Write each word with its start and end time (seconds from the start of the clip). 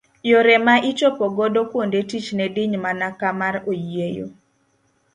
Yore 0.29 0.55
mane 0.65 0.83
ichopo 0.91 1.25
godo 1.37 1.61
kuonde 1.71 1.99
tich 2.09 2.27
ne 2.37 2.45
diny 2.55 2.75
mana 2.83 3.07
ka 3.19 3.29
mar 3.39 3.55
oyieyo. 3.71 4.27